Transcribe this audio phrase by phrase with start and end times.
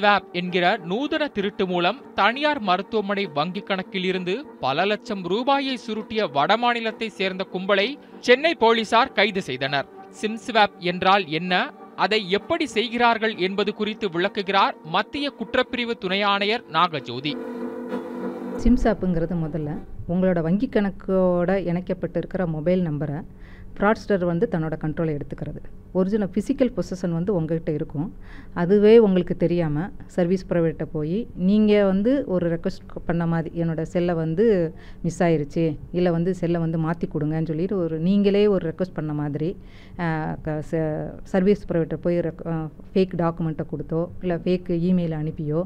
[0.00, 7.06] Swap என்கிற நூதன திருட்டு மூலம் தனியார் மருத்துவமனை வங்கிக் கணக்கில் இருந்து பல லட்சம் ரூபாயை சுருட்டிய வடமாநிலத்தை
[7.06, 9.86] சேர்ந்த கும்பலை சென்னை போலீசார் கைது செய்தனர்.
[10.20, 11.72] சிம்ஸ்வாப் என்றால் என்ன?
[11.96, 17.32] அதை எப்படி செய்கிறார்கள் என்பது குறித்து விளக்குகிறார் மத்திய குற்றப்பிரிவு துணை ஆணையர் நாகஜோதி.
[18.56, 19.78] சிம்ஸ் ஆப்புங்கிறது முதல்ல.
[20.12, 23.20] உங்களோட வங்கி கணக்கோட இணைக்கப்பட்டிருக்கிற மொபைல் நம்பரை
[23.74, 25.60] ஃப்ராட்ஸ்டர் வந்து தன்னோட கண்ட்ரோலை எடுத்துக்கிறது.
[25.98, 28.08] ஒரிஜினல் ஃபிசிக்கல் பொசஷன் வந்து உங்ககிட்ட இருக்கும்.
[28.62, 31.18] அதுவே உங்களுக்கு தெரியாமல் சர்வீஸ் ப்ரொவைட்டை போய்
[31.48, 34.46] நீங்கள் வந்து ஒரு ரெக்வஸ்ட் பண்ண மாதிரி என்னோடய செல்லை வந்து
[35.04, 35.64] மிஸ் ஆயிடுச்சு
[35.98, 39.50] இல்லை வந்து செல்லை வந்து மாற்றி கொடுங்கன்னு சொல்லிட்டு ஒரு நீங்களே ஒரு ரெக்வஸ்ட் பண்ண மாதிரி
[41.32, 42.20] சர்வீஸ் ப்ரொவைட்டர் போய்
[42.92, 45.62] ஃபேக் டாக்குமெண்ட்டை கொடுத்தோ இல்லை ஃபேக் இமெயில் அனுப்பியோ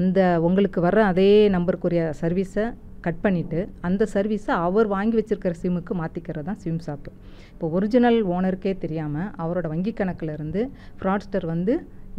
[0.00, 2.66] அந்த உங்களுக்கு வர்ற அதே நம்பருக்குரிய சர்வீஸை
[3.06, 7.10] கட் பண்ணிவிட்டு அந்த சர்வீஸை அவர் வாங்கி வச்சுருக்கிற சிம்முக்கு மாற்றிக்கிறது தான் சிம் ஷாப்பு
[7.52, 10.62] இப்போ ஒரிஜினல் ஓனருக்கே தெரியாமல் அவரோட வங்கி கணக்கில் இருந்து
[10.98, 11.74] ஃப்ராட்ஸ்டர் வந்து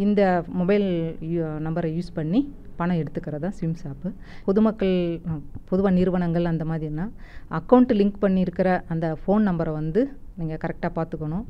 [0.06, 0.22] இந்த
[0.60, 0.88] மொபைல்
[1.66, 2.40] நம்பரை யூஸ் பண்ணி
[2.80, 4.10] பணம் எடுத்துக்கிறதா சிம் ஷாப்பு.
[4.48, 4.96] பொதுமக்கள்
[5.70, 7.06] பொதுவாக நிறுவனங்கள் அந்த மாதிரினா
[7.60, 10.02] அக்கௌண்ட் லிங்க் பண்ணியிருக்கிற அந்த ஃபோன் நம்பரை வந்து
[10.40, 11.46] நீங்கள் கரெக்டாக பார்த்துக்கணும்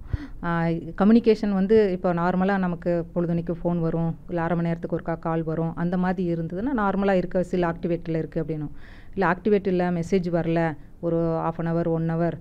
[1.00, 5.74] கம்யூனிகேஷன் வந்து இப்போ நார்மலாக நமக்கு பொழுதுனைக்கு ஃபோன் வரும் இல்லை அரை மணி நேரத்துக்கு ஒருக்கா கால் வரும்
[5.84, 8.74] அந்த மாதிரி இருந்ததுன்னா நார்மலாக இருக்க சில ஆக்டிவேட்டில் இருக்குது அப்படின்னும்.
[9.16, 10.62] இல்லை ஆக்டிவேட் இல்லை மெசேஜ் வரல
[11.08, 12.38] ஒரு half an hour one hour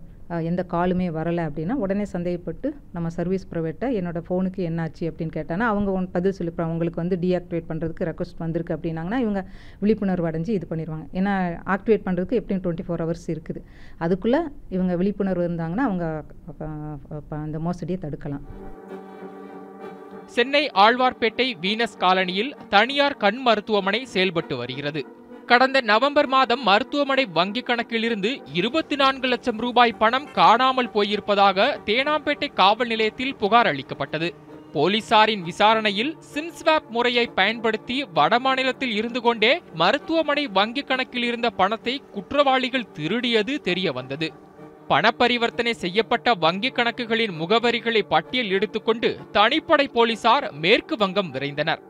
[0.49, 5.91] எந்த காலுமே வரலை அப்படின்னா உடனே சந்தேகப்பட்டு நம்ம சர்வீஸ் ப்ரொவைட்டை என்னோட ஃபோனுக்கு என்னாச்சு அப்படின்னு கேட்டாங்கன்னா அவங்க
[5.99, 9.43] ஒன் பதில் சொல்லிப்பாங்க உங்களுக்கு வந்து டீஆக்டிவேட் பண்ணுறதுக்கு ரெக்வஸ்ட் வந்திருக்கு அப்படின்னாங்கன்னா இவங்க
[9.83, 11.07] விழிப்புணர்வு அடைஞ்சு இது பண்ணிடுவாங்க.
[11.19, 11.35] ஏன்னா
[11.75, 13.63] ஆக்டிவேட் பண்ணுறதுக்கு எப்படியும் டுவெண்ட்டி ஃபோர் ஹவர்ஸ் இருக்குது.
[14.07, 14.41] அதுக்குள்ளே
[14.77, 16.07] இவங்க விழிப்புணர்வு இருந்தாங்கன்னா அவங்க
[17.45, 18.45] அந்த மோசடியை தடுக்கலாம்.
[20.37, 25.03] சென்னை ஆழ்வார்பேட்டை வீனஸ் காலனியில் தனியார் கண் மருத்துவமனை செயல்பட்டு வருகிறது.
[25.51, 32.87] கடந்த நவம்பர் மாதம் மருத்துவமனை வங்கிக் கணக்கிலிருந்து இருபத்தி நான்கு லட்சம் ரூபாய் பணம் காணாமல் போயிருப்பதாக தேனாம்பேட்டை காவல்
[32.87, 34.35] நிலையத்தில் புகார் அளிக்கப்பட்டது.
[34.73, 43.56] போலீசாரின் விசாரணையில் சிம்ஸ்வாப் முறையை பயன்படுத்தி வடமாநிலத்தில் இருந்து கொண்டே மருத்துவமனை வங்கிக் கணக்கில் இருந்த பணத்தை குற்றவாளிகள் திருடியது
[43.61, 44.31] தெரிய வந்தது
[44.89, 51.86] பணப்பரிவர்த்தனை செய்யப்பட்ட வங்கிக் கணக்குகளின் முகவரிகளை பட்டியல் எடுத்துக்கொண்டு தனிப்படை போலீசார் மேற்கு வங்கம் விரைந்தனர்.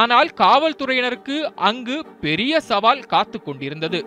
[0.00, 1.36] ஆனால் காவல்துறையினருக்கு
[1.68, 4.00] அங்கு பெரிய சவால் காத்து கொண்டிருந்தது.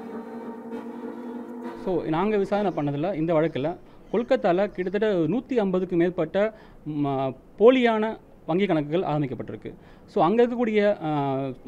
[1.83, 3.69] ஸோ நாங்கள் விசாரணை பண்ணதில் இந்த வழக்கில்
[4.11, 6.37] கொல்கத்தாவில் கிட்டத்தட்ட நூற்றி ஐம்பதுக்கு மேற்பட்ட
[7.03, 7.13] ம,
[7.59, 8.03] போலியான
[8.49, 9.71] வங்கி கணக்குகள் ஆரம்பிக்கப்பட்டிருக்கு.
[10.11, 10.81] ஸோ அங்கே இருக்கக்கூடிய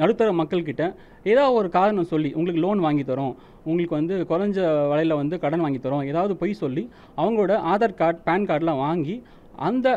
[0.01, 0.84] நடுத்தர மக்கள்கிட்ட
[1.31, 3.34] ஏதாவது ஒரு காரணம் சொல்லி உங்களுக்கு லோன் வாங்கி தரோம்.
[3.69, 4.57] உங்களுக்கு வந்து குறைஞ்ச
[4.91, 6.05] விலையில் வந்து கடன் வாங்கி தரோம்.
[6.11, 6.84] ஏதாவது பொய் சொல்லி
[7.22, 9.17] அவங்களோட ஆதார் கார்டு பேன் கார்டெலாம் வாங்கி
[9.69, 9.88] அந்த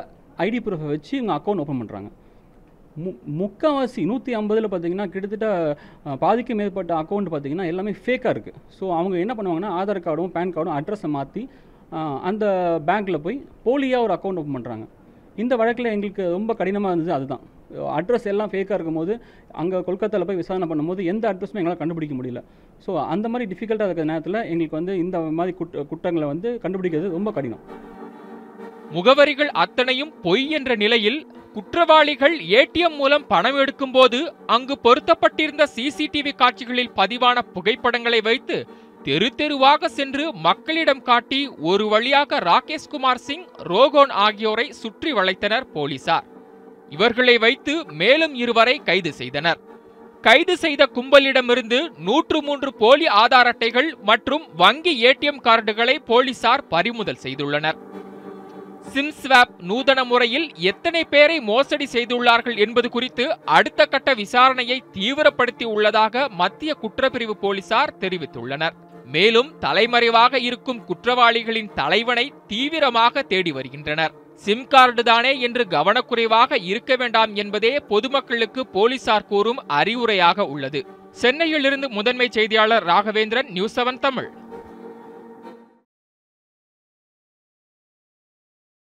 [0.46, 2.10] ஐடி ப்ரூஃபை வச்சு இவங்க அக்கௌண்ட் ஓப்பன் பண்ணுறாங்க
[3.02, 5.48] மு முக்கால்வாசி நூற்றி ஐம்பதில் பார்த்தீங்கன்னா கிட்டத்தட்ட
[6.22, 10.54] பாதிக்கும் பாதிக்கு மேற்பட்ட அக்கௌண்ட் பார்த்தீங்கன்னா எல்லாமே ஃபேக்காக இருக்குது ஸோ அவங்க என்ன பண்ணுவாங்கன்னா ஆதார் கார்டும் பேன்
[10.56, 11.42] கார்டும் அட்ரஸை மாற்றி
[12.28, 12.44] அந்த
[12.88, 14.84] பேங்க்கில் போய் போலியாக ஒரு அக்கௌண்ட் ஓப்பன் பண்ணுறாங்க
[15.42, 17.42] இந்த வழக்கில் எங்களுக்கு ரொம்ப கடினமாக இருந்தது அதுதான்.
[17.98, 19.12] அட்ரஸ் எல்லாம் ஃபேக்காக இருக்கும்போது
[19.60, 22.40] அங்கே கொல்கத்தாவில் போய் விசாரணை பண்ணும்போது எந்த அட்ரஸுமே எங்களால் கண்டுபிடிக்க முடியல.
[22.84, 27.32] ஸோ அந்த மாதிரி டிஃபிகல்ட்டாக இருக்கிற நேரத்தில் எங்களுக்கு வந்து இந்த மாதிரி குற்ற குற்றங்களை வந்து கண்டுபிடிக்கிறது ரொம்ப
[27.36, 27.62] கடினம்.
[28.96, 31.20] முகவரிகள் அத்தனையும் பொய் என்ற நிலையில்
[31.54, 38.56] குற்றவாளிகள் ஏடிஎம் மூலம் பணம் எடுக்கும்போது அங்கு பொருத்தப்பட்டிருந்த சிசிடிவி காட்சிகளில் பதிவான புகைப்படங்களை வைத்து
[39.02, 41.40] தெரு தெருவாக சென்று மக்களிடம் காட்டி
[41.70, 46.26] ஒரு வழியாக ராகேஷ்குமார் சிங் ரோகோன் ஆகியோரை சுற்றி வளைத்தனர் போலீசார்.
[46.90, 49.60] இவர்களை வைத்து மேலும் இருவரை கைது செய்தனர்.
[50.20, 57.78] கைது செய்த கும்பலிடமிருந்து நூற்று மூன்று போலி ஆதார் அட்டைகள் மற்றும் வங்கி ஏடிஎம் கார்டுகளை போலீசார் பறிமுதல் செய்துள்ளனர்.
[58.94, 66.76] சிம்ஸ்வாப் நூதன முறையில் எத்தனை பேரை மோசடி செய்துள்ளார்கள் என்பது குறித்து அடுத்த கட்ட விசாரணையை தீவிரப்படுத்தி உள்ளதாக மத்திய
[66.82, 68.72] குற்றப்பிரிவு போலீசார் தெரிவித்துள்ளனர்.
[69.04, 74.12] மேலும் தலைமறைவாக இருக்கும் குற்றவாளிகளின் தலைவனை தீவிரமாக தேடி வருகின்றனர்.
[74.34, 80.86] சிம் கார்டு தானே என்று கவனக்குறைவாக இருக்க வேண்டாம் என்பதே பொதுமக்களுக்கு போலீசார் கூறும் அறிவுரையாக உள்ளது.
[81.10, 84.39] சென்னையிலிருந்து முதன்மை செய்தியாளர் ராகவேந்திரன் நியூஸ் செவன் தமிழ்.